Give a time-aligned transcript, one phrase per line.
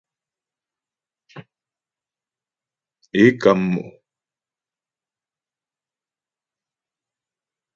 [3.19, 3.81] Ě kam mo.